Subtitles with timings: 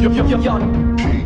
[0.00, 1.17] 要要要要。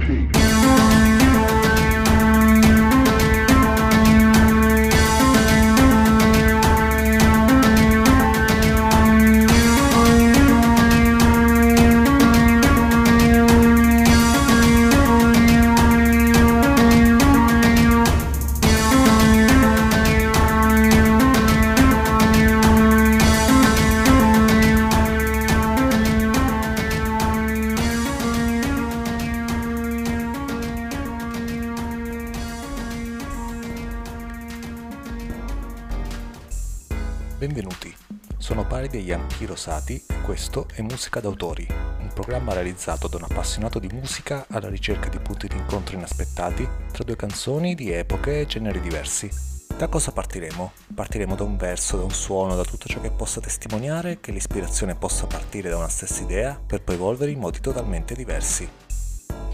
[37.42, 37.92] Benvenuti,
[38.38, 43.24] sono Pari degli Ampi Rosati e questo è Musica d'autori, un programma realizzato da un
[43.24, 48.42] appassionato di musica alla ricerca di punti di incontro inaspettati tra due canzoni di epoche
[48.42, 49.28] e generi diversi.
[49.76, 50.70] Da cosa partiremo?
[50.94, 54.94] Partiremo da un verso, da un suono, da tutto ciò che possa testimoniare che l'ispirazione
[54.94, 58.70] possa partire da una stessa idea per poi evolvere in modi totalmente diversi.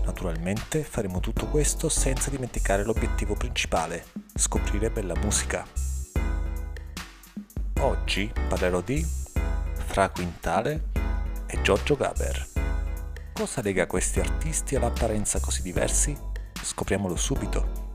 [0.04, 5.87] Naturalmente faremo tutto questo senza dimenticare l'obiettivo principale, scoprire bella musica.
[7.80, 9.06] Oggi parlerò di
[9.86, 10.88] Fra Quintale
[11.46, 12.48] e Giorgio Gaber.
[13.32, 16.16] Cosa lega questi artisti all'apparenza così diversi?
[16.60, 17.92] Scopriamolo subito.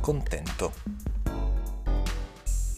[0.00, 0.72] Contento.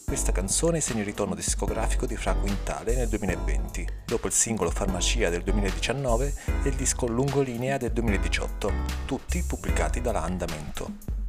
[0.05, 5.29] Questa canzone segna il ritorno discografico di Fra Quintale nel 2020, dopo il singolo Farmacia
[5.29, 8.73] del 2019 e il disco Lungolinea del 2018,
[9.07, 11.20] tutti pubblicati dalla Andamento.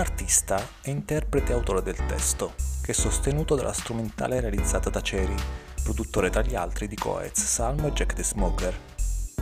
[0.00, 5.34] L'artista è interprete e autore del testo, che è sostenuto dalla strumentale realizzata da Ceri,
[5.82, 8.74] produttore tra gli altri di Coez, Salmo e Jack the Smoker.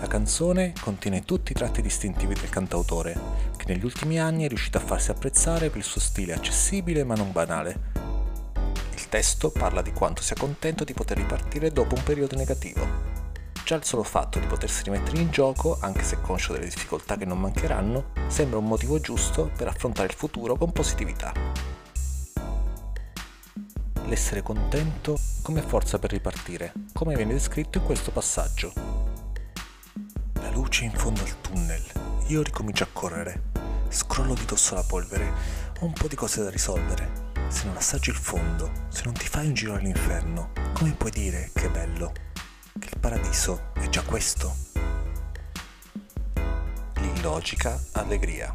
[0.00, 3.16] La canzone contiene tutti i tratti distintivi del cantautore,
[3.56, 7.14] che negli ultimi anni è riuscito a farsi apprezzare per il suo stile accessibile ma
[7.14, 7.92] non banale.
[8.96, 13.07] Il testo parla di quanto sia contento di poter ripartire dopo un periodo negativo,
[13.68, 17.26] Già il solo fatto di potersi rimettere in gioco, anche se conscio delle difficoltà che
[17.26, 21.34] non mancheranno, sembra un motivo giusto per affrontare il futuro con positività.
[24.06, 28.72] L'essere contento come forza per ripartire, come viene descritto in questo passaggio.
[30.40, 31.84] La luce in fondo al tunnel,
[32.28, 33.50] io ricomincio a correre,
[33.90, 35.30] scrollo di dosso la polvere,
[35.80, 37.26] ho un po' di cose da risolvere.
[37.48, 41.50] Se non assaggi il fondo, se non ti fai un giro all'inferno, come puoi dire
[41.52, 42.27] che è bello?
[42.78, 44.54] Che il paradiso è già questo.
[46.94, 48.52] L'illogica allegria.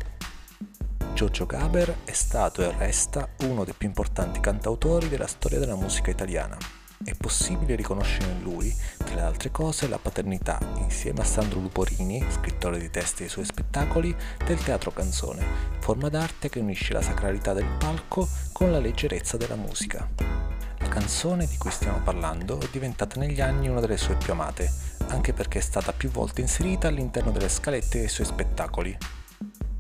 [1.14, 6.10] Giorgio Gaber è stato e resta uno dei più importanti cantautori della storia della musica
[6.10, 6.58] italiana.
[7.04, 12.26] È possibile riconoscere in lui, tra le altre cose, la paternità, insieme a Sandro Luporini,
[12.30, 15.46] scrittore di testi dei suoi spettacoli, del teatro canzone,
[15.80, 20.43] forma d'arte che unisce la sacralità del palco con la leggerezza della musica.
[20.94, 24.72] Canzone di cui stiamo parlando è diventata negli anni una delle sue più amate,
[25.08, 28.96] anche perché è stata più volte inserita all'interno delle scalette dei suoi spettacoli.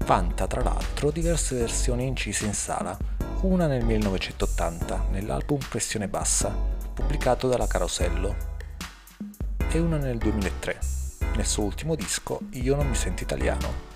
[0.06, 2.98] Vanta tra l'altro diverse versioni incise in sala,
[3.42, 8.36] una nel 1980 nell'album Pressione Bassa, pubblicato dalla Carosello,
[9.70, 10.80] e una nel 2003,
[11.36, 13.93] nel suo ultimo disco Io non mi sento italiano.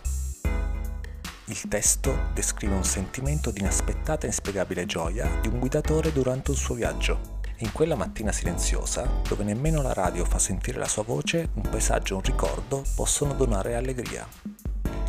[1.49, 6.57] Il testo descrive un sentimento di inaspettata e inspiegabile gioia di un guidatore durante un
[6.57, 7.39] suo viaggio.
[7.59, 12.15] In quella mattina silenziosa, dove nemmeno la radio fa sentire la sua voce, un paesaggio
[12.15, 14.27] e un ricordo possono donare allegria,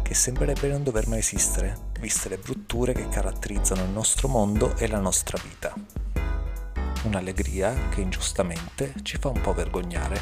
[0.00, 4.87] che sembrerebbe non dover mai esistere, viste le brutture che caratterizzano il nostro mondo e
[4.87, 5.75] la nostra vita.
[7.03, 10.20] Un'allegria che ingiustamente ci fa un po' vergognare.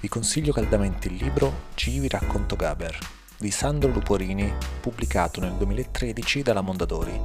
[0.00, 4.50] Vi consiglio caldamente il libro Ci vi racconto Gaber di Sandro Luporini,
[4.80, 7.20] pubblicato nel 2013 dalla Mondadori.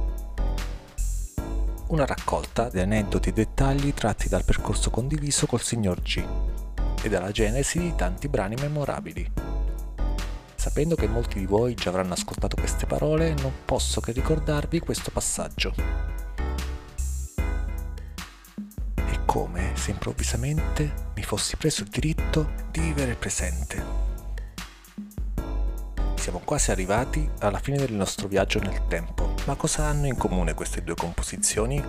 [1.86, 6.22] Una raccolta di aneddoti e dettagli tratti dal percorso condiviso col signor G
[7.02, 9.32] e dalla genesi di tanti brani memorabili.
[10.56, 15.10] Sapendo che molti di voi già avranno ascoltato queste parole, non posso che ricordarvi questo
[15.10, 15.72] passaggio.
[18.94, 24.09] È come se improvvisamente mi fossi preso il diritto di vivere il presente
[26.20, 29.32] siamo quasi arrivati alla fine del nostro viaggio nel tempo.
[29.46, 31.82] Ma cosa hanno in comune queste due composizioni?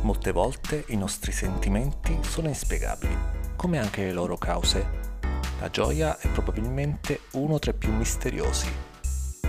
[0.00, 3.16] Molte volte i nostri sentimenti sono inspiegabili,
[3.54, 4.84] come anche le loro cause.
[5.60, 8.68] La gioia è probabilmente uno tra i più misteriosi.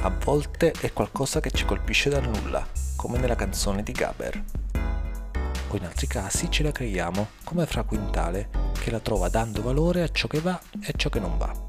[0.01, 2.65] A volte è qualcosa che ci colpisce dal nulla,
[2.95, 4.43] come nella canzone di Gaber.
[5.69, 8.49] O in altri casi ce la creiamo, come Fra Quintale,
[8.79, 11.66] che la trova dando valore a ciò che va e a ciò che non va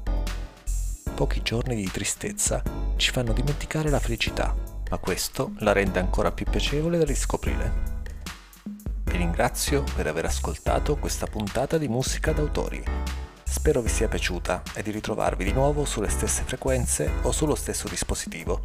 [1.19, 2.63] pochi giorni di tristezza
[2.95, 4.55] ci fanno dimenticare la felicità,
[4.89, 8.03] ma questo la rende ancora più piacevole da riscoprire.
[9.03, 12.81] Vi ringrazio per aver ascoltato questa puntata di Musica d'autori.
[13.43, 17.89] Spero vi sia piaciuta e di ritrovarvi di nuovo sulle stesse frequenze o sullo stesso
[17.89, 18.63] dispositivo.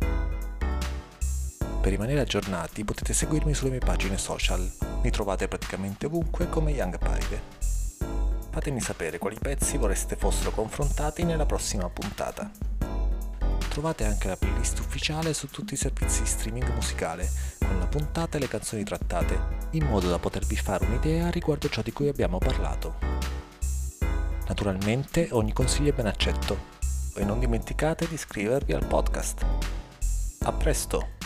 [1.81, 4.65] Per rimanere aggiornati potete seguirmi sulle mie pagine social,
[5.03, 7.64] mi trovate praticamente ovunque come Young Paride.
[8.55, 12.49] Fatemi sapere quali pezzi vorreste fossero confrontati nella prossima puntata.
[13.69, 17.29] Trovate anche la playlist ufficiale su tutti i servizi streaming musicale,
[17.59, 21.83] con la puntata e le canzoni trattate, in modo da potervi fare un'idea riguardo ciò
[21.83, 22.95] di cui abbiamo parlato.
[24.47, 26.57] Naturalmente ogni consiglio è ben accetto
[27.17, 29.45] e non dimenticate di iscrivervi al podcast.
[30.45, 31.24] A presto!